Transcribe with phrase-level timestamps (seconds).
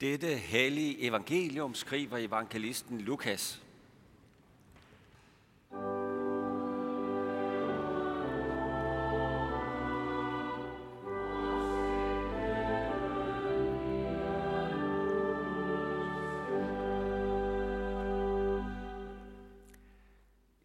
[0.00, 3.62] Dette hellige evangelium skriver evangelisten Lukas.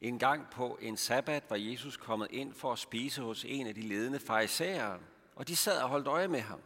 [0.01, 3.75] En gang på en sabbat var Jesus kommet ind for at spise hos en af
[3.75, 4.99] de ledende farisæere,
[5.35, 6.59] og de sad og holdt øje med ham.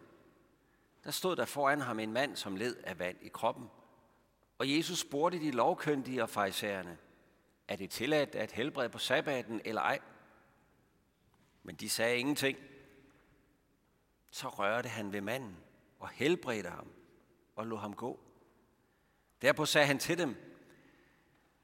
[1.03, 3.69] Der stod der foran ham en mand, som led af vand i kroppen.
[4.57, 6.97] Og Jesus spurgte de lovkyndige og farisæerne,
[7.67, 9.99] er det tilladt at helbrede på sabbaten eller ej?
[11.63, 12.57] Men de sagde ingenting.
[14.31, 15.57] Så rørte han ved manden
[15.99, 16.87] og helbredte ham
[17.55, 18.19] og lod ham gå.
[19.41, 20.35] Derpå sagde han til dem,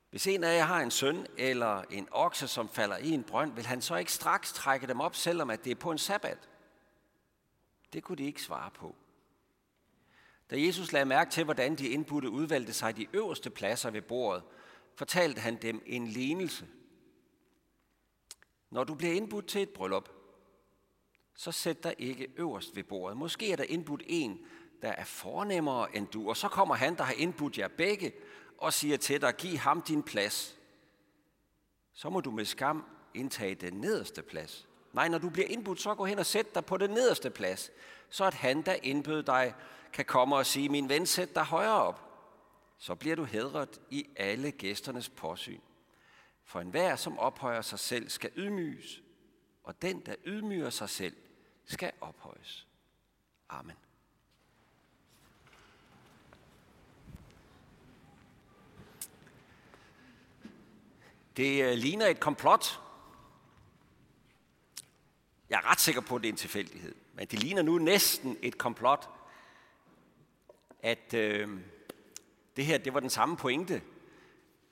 [0.09, 3.53] hvis en af jer har en søn eller en okse, som falder i en brønd,
[3.53, 6.49] vil han så ikke straks trække dem op, selvom at det er på en sabbat?
[7.93, 8.95] Det kunne de ikke svare på.
[10.51, 14.43] Da Jesus lagde mærke til, hvordan de indbudte udvalgte sig de øverste pladser ved bordet,
[14.95, 16.67] fortalte han dem en lignelse.
[18.69, 20.09] Når du bliver indbudt til et bryllup,
[21.35, 23.17] så sæt dig ikke øverst ved bordet.
[23.17, 24.39] Måske er der indbudt en,
[24.81, 28.13] der er fornemmere end du, og så kommer han, der har indbudt jer begge,
[28.57, 30.57] og siger til dig, giv ham din plads.
[31.93, 34.67] Så må du med skam indtage den nederste plads.
[34.93, 37.71] Nej, når du bliver indbudt, så gå hen og sæt dig på den nederste plads,
[38.09, 39.53] så at han, der indbød dig,
[39.93, 42.05] kan komme og sige, min ven, sæt dig højere op.
[42.77, 45.59] Så bliver du hedret i alle gæsternes påsyn.
[46.43, 49.01] For enhver, som ophøjer sig selv, skal ydmyges,
[49.63, 51.15] og den, der ydmyger sig selv,
[51.65, 52.67] skal ophøjes.
[53.49, 53.75] Amen.
[61.37, 62.79] Det øh, ligner et komplot.
[65.49, 66.95] Jeg er ret sikker på, at det er en tilfældighed.
[67.13, 69.09] Men det ligner nu næsten et komplot,
[70.83, 71.47] at øh,
[72.55, 73.81] det her det var den samme pointe.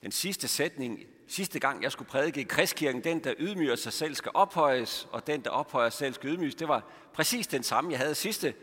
[0.02, 4.14] Den sidste sætning, sidste gang jeg skulle prædike i kristkirken, den der ydmyger sig selv
[4.14, 7.90] skal ophøjes, og den der ophøjer sig selv skal ydmyges, det var præcis den samme,
[7.90, 8.54] jeg havde sidste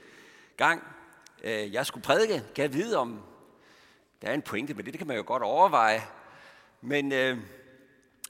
[0.58, 0.84] gang,
[1.44, 2.44] øh, jeg skulle prædike.
[2.56, 3.22] Kan vide om,
[4.22, 6.02] der er en pointe med det, det kan man jo godt overveje.
[6.81, 7.38] Men øh,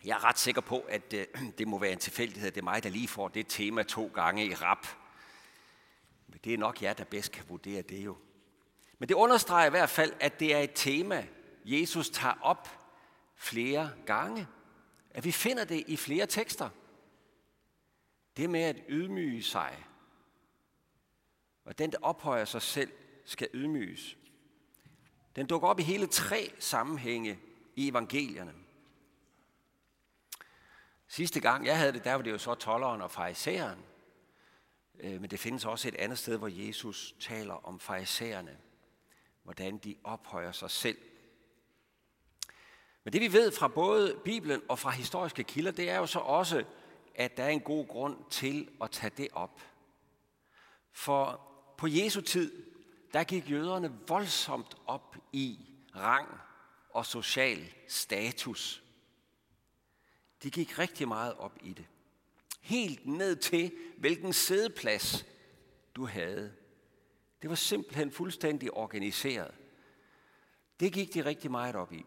[0.05, 1.25] jeg er ret sikker på, at øh,
[1.57, 2.51] det må være en tilfældighed.
[2.51, 4.87] Det er mig, der lige får det tema to gange i rap.
[6.27, 8.17] Men det er nok jer, der bedst kan vurdere det jo.
[8.99, 11.27] Men det understreger i hvert fald, at det er et tema,
[11.65, 12.69] Jesus tager op
[13.35, 14.47] flere gange.
[15.11, 16.69] At vi finder det i flere tekster.
[18.37, 19.85] Det med at ydmyge sig.
[21.65, 22.91] Og den, der ophøjer sig selv,
[23.25, 24.17] skal ydmyges.
[25.35, 27.39] Den dukker op i hele tre sammenhænge
[27.75, 28.53] i evangelierne.
[31.07, 33.79] Sidste gang jeg havde det, der var det jo så tolleren og farisæeren.
[34.99, 38.57] Øh, men det findes også et andet sted, hvor Jesus taler om farisæerne
[39.45, 40.97] hvordan de ophøjer sig selv.
[43.03, 46.19] Men det vi ved fra både Bibelen og fra historiske kilder, det er jo så
[46.19, 46.63] også,
[47.15, 49.61] at der er en god grund til at tage det op.
[50.91, 51.41] For
[51.77, 52.63] på Jesu tid,
[53.13, 55.59] der gik jøderne voldsomt op i
[55.95, 56.27] rang
[56.89, 58.83] og social status.
[60.43, 61.85] De gik rigtig meget op i det.
[62.61, 65.25] Helt ned til, hvilken sædeplads
[65.95, 66.53] du havde.
[67.41, 69.51] Det var simpelthen fuldstændig organiseret.
[70.79, 72.05] Det gik de rigtig meget op i.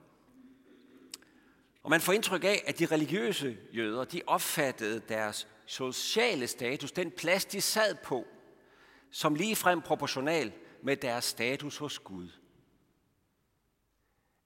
[1.82, 7.10] Og man får indtryk af, at de religiøse jøder, de opfattede deres sociale status, den
[7.10, 8.26] plads, de sad på,
[9.10, 10.52] som ligefrem proportional
[10.82, 12.28] med deres status hos Gud.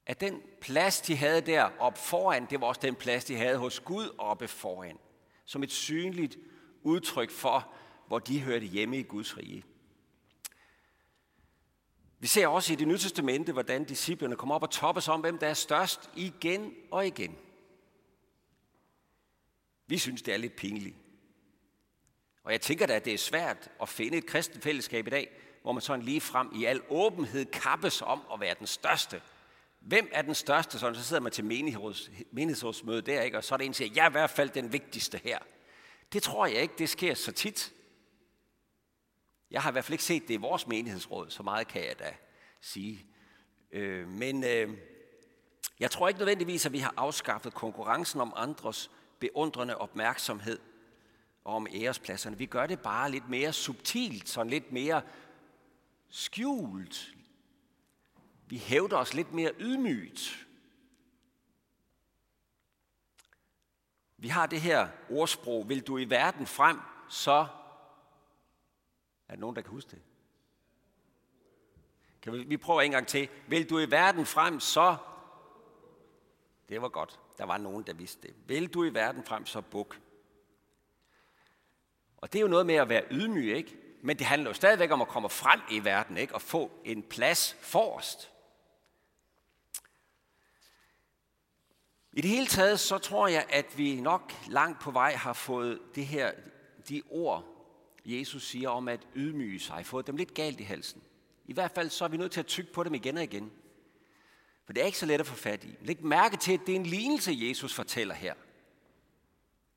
[0.07, 3.59] At den plads, de havde der op foran, det var også den plads, de havde
[3.59, 4.99] hos Gud oppe foran.
[5.45, 6.39] Som et synligt
[6.83, 7.73] udtryk for,
[8.07, 9.65] hvor de hørte hjemme i Guds rige.
[12.23, 15.39] Vi ser også i det nye testamente, hvordan disciplerne kommer op og toppes om, hvem
[15.39, 17.37] der er størst igen og igen.
[19.87, 20.97] Vi synes, det er lidt pinligt.
[22.45, 25.31] Og jeg tænker da, at det er svært at finde et kristent fællesskab i dag,
[25.63, 29.23] hvor man sådan lige frem i al åbenhed kappes om at være den største.
[29.81, 30.79] Hvem er den største?
[30.79, 33.37] Sådan, så sidder man til menighedsråds, menighedsrådsmøde der, ikke?
[33.39, 35.39] og så er der en, der siger, jeg er i hvert fald den vigtigste her.
[36.13, 37.73] Det tror jeg ikke, det sker så tit.
[39.53, 41.99] Jeg har i hvert fald ikke set det i vores menighedsråd, så meget kan jeg
[41.99, 42.15] da
[42.61, 43.07] sige.
[43.73, 44.79] Øh, men øh,
[45.81, 50.59] jeg tror ikke nødvendigvis, at vi har afskaffet konkurrencen om andres beundrende opmærksomhed
[51.45, 52.39] og om ærespladserne.
[52.39, 55.03] Vi gør det bare lidt mere subtilt, sådan lidt mere
[56.09, 57.15] skjult.
[58.47, 60.47] Vi hævder os lidt mere ydmygt.
[64.17, 66.79] Vi har det her ordsprog, vil du i verden frem,
[67.09, 67.47] så
[69.33, 70.01] er der nogen, der kan huske det?
[72.23, 73.29] Kan vi, vi prøver en gang til.
[73.49, 74.97] Vil du i verden frem, så...
[76.69, 77.21] Det var godt.
[77.39, 78.35] Der var nogen, der vidste det.
[78.47, 80.01] Vil du i verden frem, så buk.
[82.17, 83.77] Og det er jo noget med at være ydmyg, ikke?
[84.03, 86.35] Men det handler jo stadigvæk om at komme frem i verden, ikke?
[86.35, 88.33] Og få en plads forrest.
[92.13, 95.81] I det hele taget, så tror jeg, at vi nok langt på vej har fået
[95.95, 96.33] det her,
[96.89, 97.52] de ord,
[98.05, 101.03] Jesus siger om at ydmyge sig, få dem lidt galt i halsen.
[101.47, 103.53] I hvert fald så er vi nødt til at tykke på dem igen og igen.
[104.65, 105.77] For det er ikke så let at få fat i.
[105.81, 108.35] Læg mærke til, at det er en lignelse, Jesus fortæller her.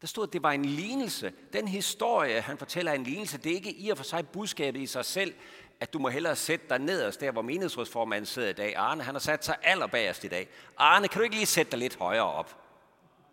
[0.01, 1.33] Der stod, at det var en lignelse.
[1.53, 3.37] Den historie, han fortæller, er en lignelse.
[3.37, 5.33] Det er ikke i og for sig budskabet i sig selv,
[5.79, 8.75] at du må hellere sætte dig nederst der, hvor menighedsrådsformanden sidder i dag.
[8.75, 10.49] Arne, han har sat sig allerbagerst i dag.
[10.77, 12.61] Arne, kan du ikke lige sætte dig lidt højere op?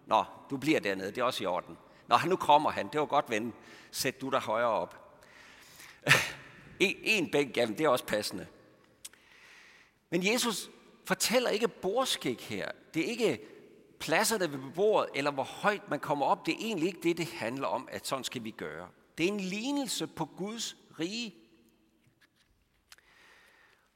[0.07, 1.77] Nå, du bliver dernede, det er også i orden.
[2.13, 3.55] Nå, nu kommer han, det var godt ven.
[3.91, 5.19] Sæt du dig højere op.
[6.81, 8.47] en, en bænk, jamen det er også passende.
[10.11, 10.71] Men Jesus
[11.05, 12.71] fortæller ikke borskik her.
[12.95, 13.41] Det er ikke
[14.01, 16.47] pladserne ved bordet, eller hvor højt man kommer op.
[16.47, 18.89] Det er egentlig ikke det, det handler om, at sådan skal vi gøre.
[19.19, 21.35] Det er en lignelse på Guds rige.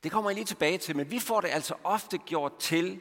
[0.02, 3.00] Det kommer jeg lige tilbage til, men vi får det altså ofte gjort til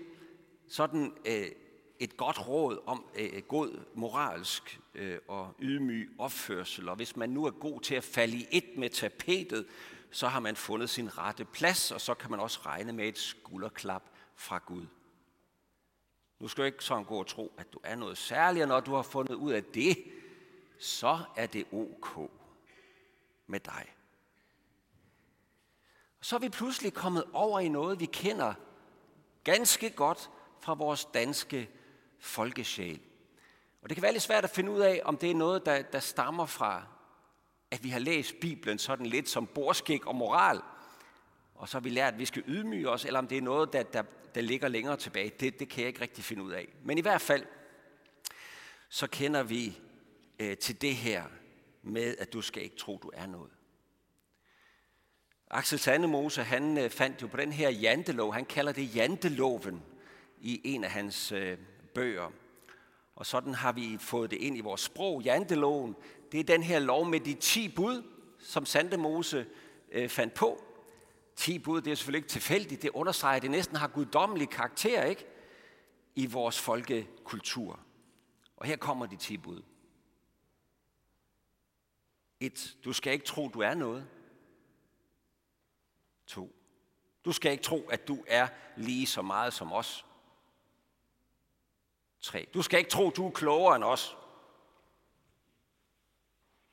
[0.68, 1.52] sådan øh,
[2.00, 6.90] et godt råd om øh, god moralsk øh, og ydmyg opførsel.
[6.90, 9.66] Og hvis man nu er god til at falde i et med tapetet,
[10.12, 13.18] så har man fundet sin rette plads, og så kan man også regne med et
[13.18, 14.04] skulderklap
[14.36, 14.86] fra Gud.
[16.40, 18.80] Nu skal du ikke sådan gå og tro, at du er noget særligt, og når
[18.80, 19.98] du har fundet ud af det,
[20.80, 22.32] så er det ok
[23.48, 23.96] med dig.
[26.22, 28.54] Så er vi pludselig kommet over i noget, vi kender
[29.44, 31.70] ganske godt fra vores danske
[32.26, 33.00] folkesjæl.
[33.82, 35.82] Og det kan være lidt svært at finde ud af, om det er noget, der,
[35.82, 36.84] der stammer fra,
[37.72, 40.62] at vi har læst Bibelen sådan lidt som borskæg og moral,
[41.56, 43.74] og så har vi lært, at vi skal ydmyge os, eller om det er noget,
[43.74, 44.04] der, der,
[44.36, 45.32] der ligger længere tilbage.
[45.40, 46.68] Det, det kan jeg ikke rigtig finde ud af.
[46.84, 47.46] Men i hvert fald,
[48.90, 49.80] så kender vi
[50.40, 51.24] øh, til det her
[51.84, 53.52] med, at du skal ikke tro, du er noget.
[55.50, 59.84] Axel Sandemose, han øh, fandt jo på den her jantelov, han kalder det janteloven
[60.42, 61.58] i en af hans øh,
[61.96, 62.32] bøger.
[63.16, 65.22] Og sådan har vi fået det ind i vores sprog.
[65.22, 65.96] Janteloven,
[66.32, 68.04] det er den her lov med de ti bud,
[68.40, 69.46] som Sandemose
[69.92, 70.64] øh, fandt på.
[71.36, 72.82] Ti bud, det er selvfølgelig ikke tilfældigt.
[72.82, 75.26] Det understreger, at det næsten har guddommelig karakter, ikke?
[76.16, 77.80] I vores folkekultur.
[78.58, 79.62] Og her kommer de ti bud.
[82.40, 84.08] Et, du skal ikke tro, du er noget.
[86.28, 86.56] To,
[87.26, 90.06] du skal ikke tro, at du er lige så meget som os.
[92.26, 92.48] 3.
[92.54, 94.18] Du skal ikke tro, du er klogere end os.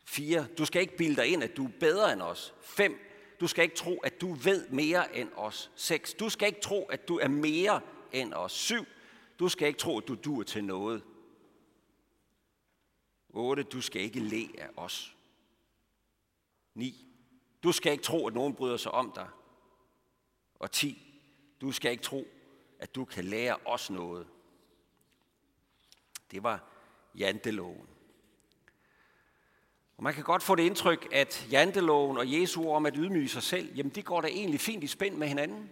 [0.05, 0.47] 4.
[0.59, 2.55] Du skal ikke bilde dig ind, at du er bedre end os.
[2.61, 2.99] 5.
[3.41, 5.71] Du skal ikke tro, at du ved mere end os.
[5.77, 6.15] 6.
[6.15, 7.81] Du skal ikke tro, at du er mere
[8.13, 8.53] end os.
[8.53, 8.85] 7.
[9.39, 11.03] Du skal ikke tro, at du dur til noget.
[13.29, 13.63] 8.
[13.63, 15.17] Du skal ikke le af os.
[16.75, 17.07] 9.
[17.63, 19.29] Du skal ikke tro, at nogen bryder sig om dig.
[20.55, 21.03] Og 10.
[21.61, 22.27] Du skal ikke tro,
[22.79, 24.29] at du kan lære os noget.
[26.33, 26.61] Det var
[27.15, 27.87] janteloven.
[29.97, 33.29] Og man kan godt få det indtryk, at janteloven og Jesu ord om at ydmyge
[33.29, 35.71] sig selv, jamen det går da egentlig fint i spænd med hinanden.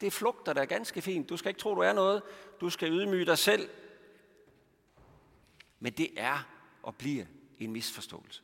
[0.00, 1.28] Det flugter da ganske fint.
[1.28, 2.22] Du skal ikke tro, du er noget.
[2.60, 3.68] Du skal ydmyge dig selv.
[5.80, 6.48] Men det er
[6.82, 7.24] og bliver
[7.58, 8.42] en misforståelse.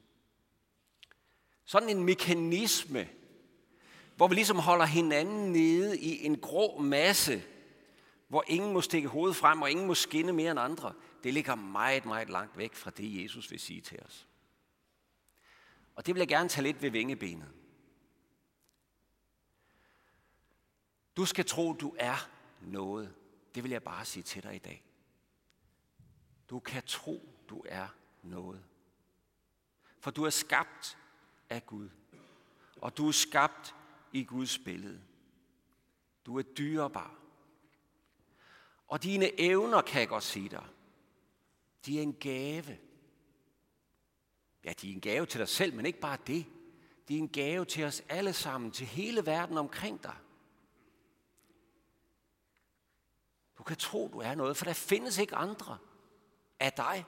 [1.65, 3.09] Sådan en mekanisme,
[4.17, 7.43] hvor vi ligesom holder hinanden nede i en grå masse,
[8.31, 10.95] hvor ingen må stikke hovedet frem, og ingen må skinne mere end andre,
[11.25, 14.27] det ligger meget, meget langt væk fra det, Jesus vil sige til os.
[15.95, 17.49] Og det vil jeg gerne tage lidt ved vingebenet.
[21.17, 22.29] Du skal tro, du er
[22.61, 23.15] noget.
[23.55, 24.85] Det vil jeg bare sige til dig i dag.
[26.51, 27.89] Du kan tro, du er
[28.23, 28.65] noget.
[30.01, 30.99] For du er skabt
[31.51, 31.89] af Gud.
[32.77, 33.75] Og du er skabt
[34.13, 35.01] i Guds billede.
[36.27, 37.20] Du er dyrebar.
[38.91, 40.65] Og dine evner, kan jeg godt sige dig,
[41.87, 42.79] de er en gave.
[44.65, 46.47] Ja, de er en gave til dig selv, men ikke bare det.
[47.09, 50.17] De er en gave til os alle sammen, til hele verden omkring dig.
[53.59, 55.79] Du kan tro, du er noget, for der findes ikke andre
[56.61, 57.05] af dig.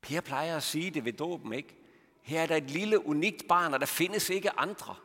[0.00, 1.76] Per plejer at sige det ved dåben, ikke?
[2.22, 4.96] Her er der et lille, unikt barn, og der findes ikke andre.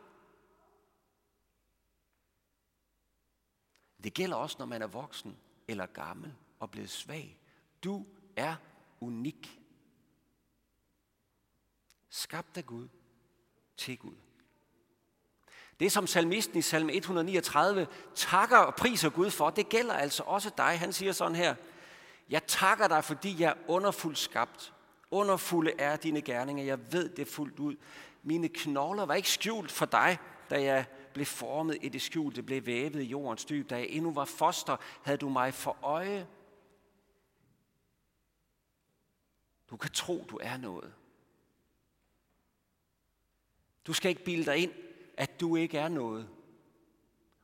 [4.03, 5.37] Det gælder også, når man er voksen
[5.67, 7.39] eller gammel og blevet svag.
[7.83, 8.55] Du er
[9.01, 9.59] unik.
[12.09, 12.87] Skabt af Gud
[13.77, 14.15] til Gud.
[15.79, 20.51] Det, som salmisten i salme 139 takker og priser Gud for, det gælder altså også
[20.57, 20.79] dig.
[20.79, 21.55] Han siger sådan her,
[22.29, 24.73] jeg takker dig, fordi jeg er underfuldt skabt.
[25.11, 27.75] Underfulde er dine gerninger, jeg ved det fuldt ud.
[28.23, 30.17] Mine knogler var ikke skjult for dig,
[30.49, 33.69] da jeg blev formet i det skjulte, blev vævet i jordens dyb.
[33.69, 36.27] Da jeg endnu var foster, havde du mig for øje.
[39.69, 40.93] Du kan tro, du er noget.
[43.87, 44.73] Du skal ikke bilde dig ind,
[45.17, 46.29] at du ikke er noget.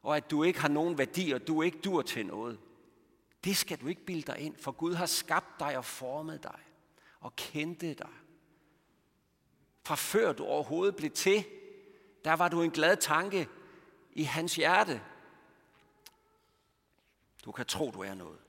[0.01, 2.59] Og at du ikke har nogen værdi, og du ikke dur til noget.
[3.43, 6.59] Det skal du ikke bilde dig ind, for Gud har skabt dig og formet dig
[7.19, 8.09] og kendte dig.
[9.83, 11.45] Fra før du overhovedet blev til,
[12.25, 13.49] der var du en glad tanke
[14.13, 15.01] i hans hjerte.
[17.45, 18.39] Du kan tro, du er noget.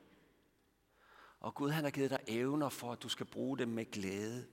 [1.41, 4.47] Og Gud han har givet dig evner for, at du skal bruge dem med glæde.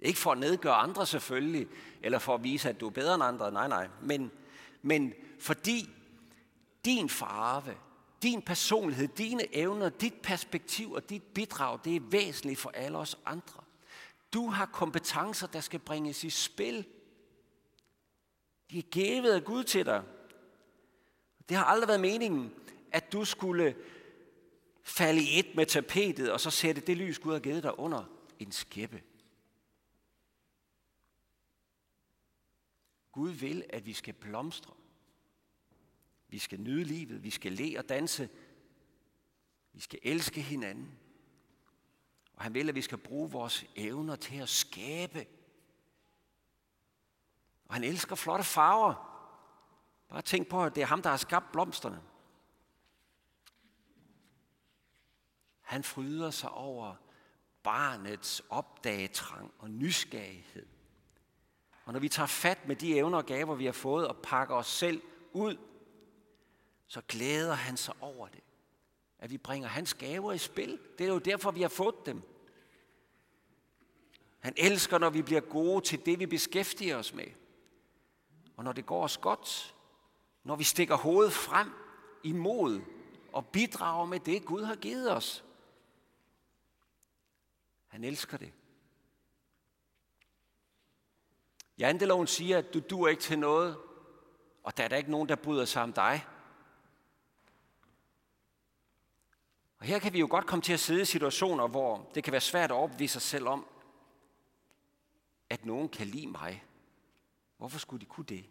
[0.00, 1.68] Ikke for at nedgøre andre selvfølgelig,
[2.02, 3.52] eller for at vise, at du er bedre end andre.
[3.52, 3.88] Nej, nej.
[4.02, 4.30] Men,
[4.82, 5.90] men fordi
[6.84, 7.76] din farve,
[8.22, 13.18] din personlighed, dine evner, dit perspektiv og dit bidrag, det er væsentligt for alle os
[13.26, 13.62] andre.
[14.32, 16.86] Du har kompetencer, der skal bringes i spil.
[18.70, 20.04] De er givet af Gud til dig.
[21.48, 22.54] Det har aldrig været meningen,
[22.92, 23.76] at du skulle
[24.82, 28.04] falde i et med tapetet, og så sætte det lys, Gud har givet dig under
[28.38, 29.02] en skæppe.
[33.12, 34.74] Gud vil, at vi skal blomstre.
[36.28, 38.28] Vi skal nyde livet, vi skal le og danse,
[39.72, 40.98] vi skal elske hinanden.
[42.32, 45.26] Og han vil, at vi skal bruge vores evner til at skabe.
[47.68, 48.94] Og han elsker flotte farver.
[50.08, 52.02] Bare tænk på, at det er ham, der har skabt blomsterne.
[55.60, 56.94] Han fryder sig over
[57.62, 60.66] barnets opdagetrang og nysgerrighed.
[61.84, 64.54] Og når vi tager fat med de evner og gaver, vi har fået, og pakker
[64.54, 65.56] os selv ud,
[66.86, 68.40] så glæder han sig over det.
[69.18, 70.78] At vi bringer hans gaver i spil.
[70.98, 72.22] Det er jo derfor, vi har fået dem.
[74.38, 77.26] Han elsker, når vi bliver gode til det, vi beskæftiger os med.
[78.58, 79.74] Og når det går os godt,
[80.44, 81.72] når vi stikker hovedet frem
[82.22, 82.80] imod
[83.32, 85.44] og bidrager med det, Gud har givet os.
[87.86, 88.52] Han elsker det.
[91.78, 93.78] Janteloven siger, at du dur ikke til noget,
[94.62, 96.26] og der er der ikke nogen, der bryder sig om dig.
[99.78, 102.32] Og her kan vi jo godt komme til at sidde i situationer, hvor det kan
[102.32, 103.66] være svært at overbevise sig selv om,
[105.50, 106.64] at nogen kan lide mig.
[107.58, 108.44] Hvorfor skulle de kunne det?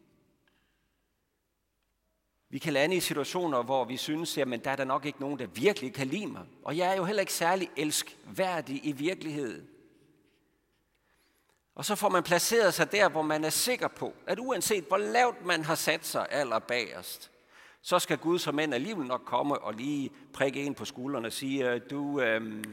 [2.50, 5.40] Vi kan lande i situationer, hvor vi synes, at der er der nok ikke nogen,
[5.40, 6.46] der virkelig kan lide mig.
[6.64, 9.68] Og jeg er jo heller ikke særlig elskværdig i virkeligheden.
[11.76, 14.98] Og så får man placeret sig der, hvor man er sikker på, at uanset hvor
[14.98, 17.32] lavt man har sat sig allerbagerst,
[17.82, 21.34] så skal Gud som mænd alligevel nok komme og lige prikke en på skulderen og
[21.34, 22.64] sige, øh, du, øh,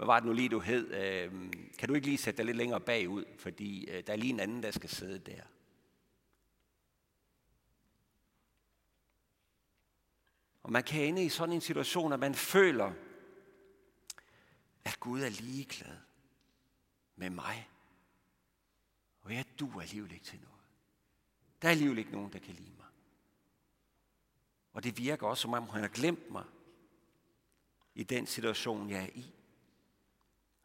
[0.00, 0.94] hvad var det nu lige, du hed?
[0.94, 4.32] Øh, kan du ikke lige sætte dig lidt længere bagud, fordi øh, der er lige
[4.32, 5.42] en anden, der skal sidde der.
[10.62, 12.92] Og man kan ende i sådan en situation, at man føler,
[14.84, 15.96] at Gud er ligeglad
[17.16, 17.68] med mig.
[19.22, 20.64] Og jeg duer alligevel ikke til noget.
[21.62, 22.86] Der er alligevel ikke nogen, der kan lide mig.
[24.72, 26.44] Og det virker også, som om han har glemt mig
[27.94, 29.34] i den situation, jeg er i.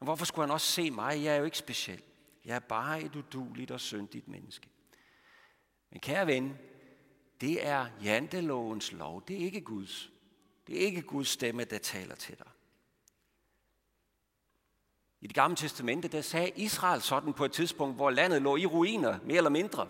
[0.05, 1.23] Og hvorfor skulle han også se mig?
[1.23, 2.01] Jeg er jo ikke speciel.
[2.45, 4.69] Jeg er bare et uduligt og syndigt menneske.
[5.91, 6.57] Men kære ven,
[7.41, 9.23] det er jantelovens lov.
[9.27, 10.09] Det er ikke Guds.
[10.67, 12.47] Det er ikke Guds stemme, der taler til dig.
[15.21, 18.65] I det gamle testamente, der sagde Israel sådan på et tidspunkt, hvor landet lå i
[18.65, 19.87] ruiner, mere eller mindre.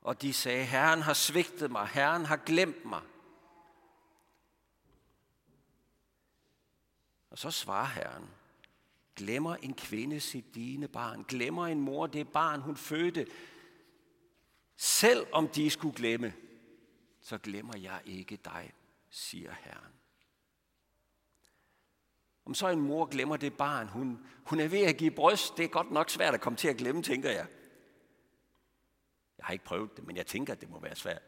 [0.00, 3.02] Og de sagde, Herren har svigtet mig, Herren har glemt mig.
[7.32, 8.30] Og så svarer Herren,
[9.16, 13.26] glemmer en kvinde sit dine barn, glemmer en mor det barn, hun fødte.
[14.76, 16.34] Selv om de skulle glemme,
[17.20, 18.72] så glemmer jeg ikke dig,
[19.10, 19.92] siger Herren.
[22.44, 25.64] Om så en mor glemmer det barn, hun, hun er ved at give bryst, det
[25.64, 27.46] er godt nok svært at komme til at glemme, tænker jeg.
[29.38, 31.22] Jeg har ikke prøvet det, men jeg tænker, at det må være svært.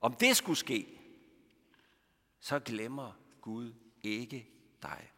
[0.00, 1.00] Om det skulle ske,
[2.40, 5.12] så glemmer Gud ikke dig.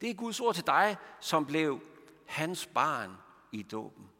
[0.00, 1.80] Det er Guds ord til dig, som blev
[2.26, 3.16] hans barn
[3.52, 4.10] i dåben.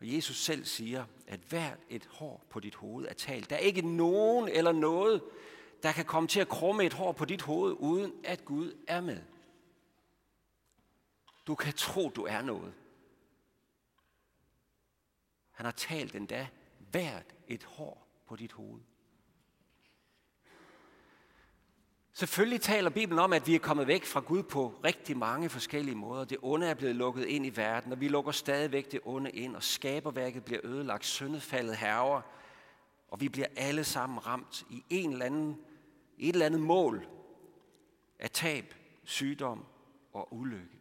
[0.00, 3.50] Og Jesus selv siger, at hvert et hår på dit hoved er talt.
[3.50, 5.22] Der er ikke nogen eller noget,
[5.82, 9.00] der kan komme til at krumme et hår på dit hoved, uden at Gud er
[9.00, 9.22] med.
[11.46, 12.74] Du kan tro, du er noget.
[15.50, 16.48] Han har talt endda
[16.90, 18.80] hvert et hår på dit hoved.
[22.18, 25.94] Selvfølgelig taler Bibelen om, at vi er kommet væk fra Gud på rigtig mange forskellige
[25.94, 26.24] måder.
[26.24, 29.56] Det onde er blevet lukket ind i verden, og vi lukker stadigvæk det onde ind,
[29.56, 32.22] og skaberværket bliver ødelagt, syndefaldet herrer,
[33.08, 35.58] og vi bliver alle sammen ramt i en eller anden,
[36.18, 37.06] et eller andet mål
[38.18, 39.64] af tab, sygdom
[40.12, 40.78] og ulykke.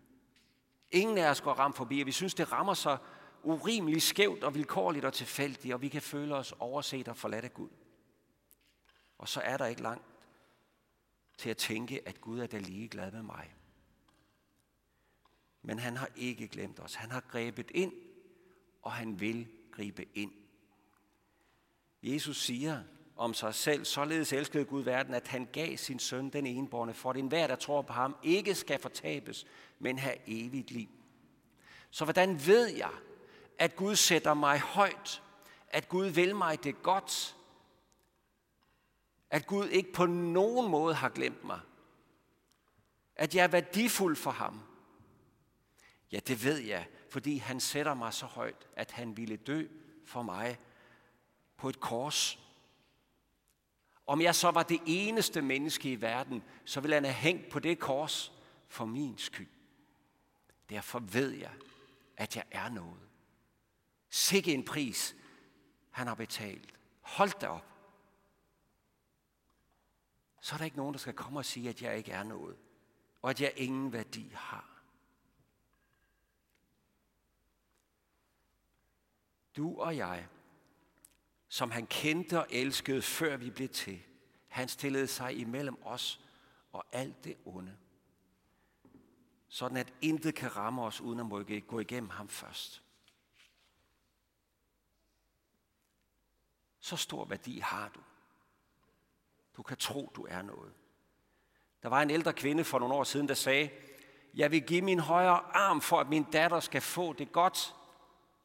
[0.92, 2.98] Ingen af os går ramt forbi, og vi synes, det rammer sig
[3.44, 7.54] urimeligt skævt og vilkårligt og tilfældigt, og vi kan føle os overset og forladt af
[7.54, 7.70] Gud.
[9.18, 10.15] Og så er der ikke langt
[11.38, 13.56] til at tænke, at Gud er da ligeglad med mig.
[15.62, 16.96] Men han har ikke glemt os.
[16.96, 17.94] Han har grebet ind,
[18.82, 20.32] og han vil gribe ind.
[22.04, 22.84] Jesus siger
[23.16, 27.10] om sig selv, således elskede Gud verden, at han gav sin søn den enborne, for
[27.10, 29.46] at enhver, der tror på ham, ikke skal fortabes,
[29.80, 30.90] men have evigt liv.
[31.90, 32.92] Så hvordan ved jeg,
[33.60, 35.22] at Gud sætter mig højt,
[35.70, 37.36] at Gud vil mig det godt,
[39.30, 41.60] at Gud ikke på nogen måde har glemt mig,
[43.16, 44.62] at jeg er værdifuld for ham.
[46.12, 49.68] Ja, det ved jeg, fordi han sætter mig så højt, at han ville dø
[50.06, 50.60] for mig
[51.58, 52.40] på et kors.
[54.08, 57.60] Om jeg så var det eneste menneske i verden, så ville han have hængt på
[57.60, 58.32] det kors
[58.68, 59.50] for min skyld.
[60.70, 61.52] Derfor ved jeg,
[62.18, 63.00] at jeg er noget.
[64.10, 65.16] Sikke en pris,
[65.92, 66.74] han har betalt.
[67.02, 67.75] Hold da op.
[70.46, 72.58] Så er der ikke nogen, der skal komme og sige, at jeg ikke er noget.
[73.22, 74.82] Og at jeg ingen værdi har.
[79.58, 80.28] Du og jeg,
[81.48, 84.02] som han kendte og elskede, før vi blev til,
[84.48, 86.22] han stillede sig imellem os
[86.72, 87.78] og alt det onde.
[89.48, 92.84] Sådan at intet kan ramme os, uden at må gå igennem ham først.
[96.80, 98.00] Så stor værdi har du.
[99.58, 100.74] Du kan tro, du er noget.
[101.84, 103.70] Der var en ældre kvinde for nogle år siden, der sagde,
[104.34, 107.76] jeg vil give min højre arm for, at min datter skal få det godt.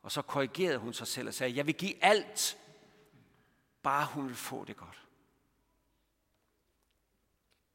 [0.02, 2.58] Og så korrigerede hun sig selv og sagde, jeg vil give alt,
[3.82, 5.06] bare hun vil få det godt.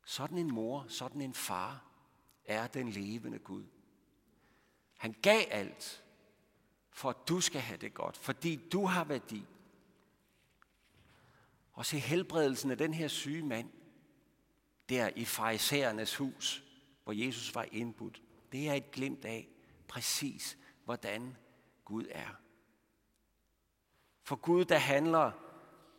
[0.06, 1.84] Sådan en mor, sådan en far
[2.46, 3.64] er den levende Gud.
[4.98, 6.04] Han gav alt,
[6.92, 9.46] for at du skal have det godt, fordi du har værdi.
[11.76, 13.70] Og se helbredelsen af den her syge mand,
[14.90, 16.64] der i farisæernes hus,
[17.04, 18.22] hvor Jesus var indbudt.
[18.52, 19.50] Det er et glimt af
[19.88, 21.38] præcis, hvordan
[21.86, 22.36] Gud er.
[24.24, 25.32] For Gud, der handler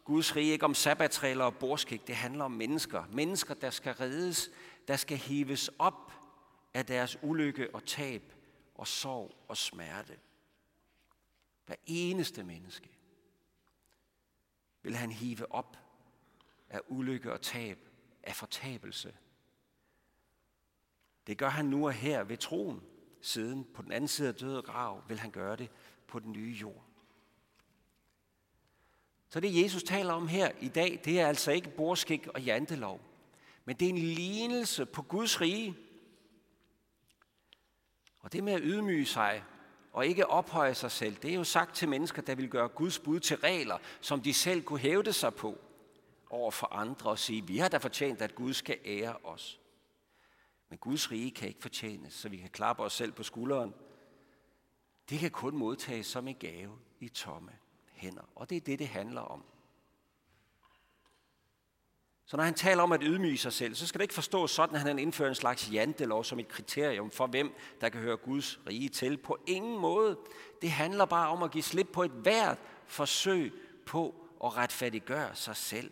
[0.05, 3.05] Guds rige ikke om sabbatsregler og borskik, det handler om mennesker.
[3.13, 4.51] Mennesker, der skal reddes,
[4.89, 6.13] der skal hives op
[6.75, 8.33] af deres ulykke og tab
[8.75, 10.19] og sorg og smerte.
[11.67, 12.96] Hver eneste menneske
[14.87, 15.79] vil han hive op
[16.71, 17.79] af ulykke og tab,
[18.23, 19.17] af fortabelse.
[21.27, 22.83] Det gør han nu og her ved troen.
[23.21, 25.71] Siden på den anden side af døde grav vil han gøre det
[26.07, 26.85] på den nye jord.
[29.29, 33.01] Så det Jesus taler om her i dag, det er altså ikke borskik og jantelov,
[33.65, 35.77] men det er en lignelse på Guds rige.
[38.21, 39.45] Og det med at ydmyge sig
[39.97, 42.99] og ikke ophøje sig selv, det er jo sagt til mennesker, der vil gøre Guds
[42.99, 45.59] bud til regler, som de selv kunne hævde sig på
[46.31, 49.61] over for andre og sige, vi har da fortjent, at Gud skal ære os.
[50.69, 53.75] Men Guds rige kan ikke fortjenes, så vi kan klappe os selv på skulderen.
[55.11, 57.53] Det kan kun modtages som en gave i tomme
[57.93, 58.29] hænder.
[58.35, 59.45] Og det er det, det handler om.
[62.27, 64.77] Så når han taler om at ydmyge sig selv, så skal det ikke forstås sådan,
[64.77, 68.61] at han indfører en slags jantelov som et kriterium for, hvem der kan høre Guds
[68.67, 69.17] rige til.
[69.17, 70.19] På ingen måde.
[70.63, 73.53] Det handler bare om at give slip på et hvert forsøg
[73.87, 75.91] på at retfærdiggøre sig selv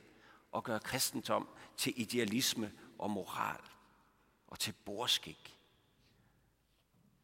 [0.53, 3.61] og gøre kristendom til idealisme og moral
[4.49, 5.59] og til borskik.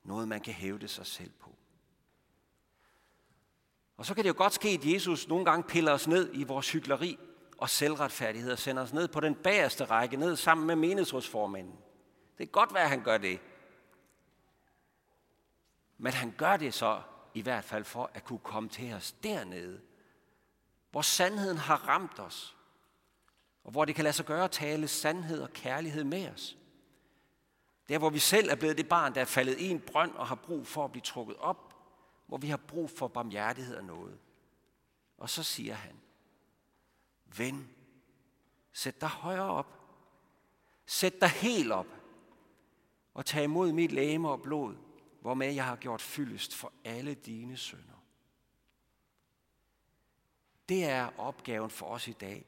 [0.04, 1.54] Noget, man kan hævde sig selv på.
[3.96, 6.44] Og så kan det jo godt ske, at Jesus nogle gange piller os ned i
[6.44, 7.18] vores hyggeleri
[7.60, 11.78] og selvretfærdighed og sender os ned på den bagerste række, ned sammen med menighedsrådsformanden.
[12.38, 13.40] Det kan godt være, at han gør det.
[15.98, 17.02] Men han gør det så
[17.34, 19.80] i hvert fald for at kunne komme til os dernede,
[20.90, 22.56] hvor sandheden har ramt os,
[23.64, 26.56] og hvor det kan lade sig gøre at tale sandhed og kærlighed med os.
[27.88, 30.26] Der, hvor vi selv er blevet det barn, der er faldet i en brønd og
[30.26, 31.74] har brug for at blive trukket op,
[32.26, 34.18] hvor vi har brug for barmhjertighed og noget.
[35.18, 36.00] Og så siger han,
[37.38, 37.70] ven,
[38.72, 39.76] sæt dig højere op.
[40.86, 41.86] Sæt dig helt op
[43.14, 44.76] og tag imod mit læme og blod,
[45.20, 47.84] hvormed jeg har gjort fyldest for alle dine sønder.
[50.68, 52.46] det er opgaven for os i dag.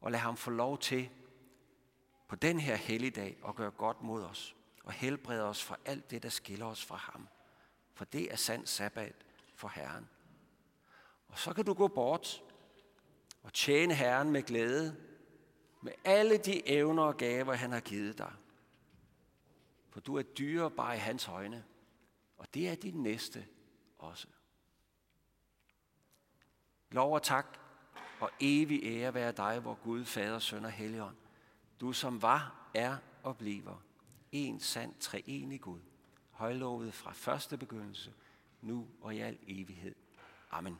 [0.00, 1.10] Og lad ham få lov til
[2.28, 6.22] på den her helligdag at gøre godt mod os og helbrede os fra alt det,
[6.22, 7.28] der skiller os fra ham.
[7.94, 10.08] For det er sand sabbat for Herren.
[11.28, 12.42] Og så kan du gå bort
[13.48, 14.96] og tjene Herren med glæde,
[15.82, 18.32] med alle de evner og gaver, han har givet dig.
[19.90, 21.64] For du er dyrebar i hans øjne,
[22.38, 23.46] og det er din næste
[23.98, 24.26] også.
[26.90, 27.58] Lov og tak
[28.20, 31.16] og evig ære være dig, hvor Gud, Fader, Søn og Helligånd.
[31.80, 33.82] Du som var, er og bliver
[34.32, 35.80] en sand treenig Gud,
[36.30, 38.14] højlovet fra første begyndelse,
[38.60, 39.94] nu og i al evighed.
[40.50, 40.78] Amen.